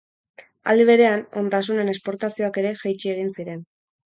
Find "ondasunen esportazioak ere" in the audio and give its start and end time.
1.41-2.73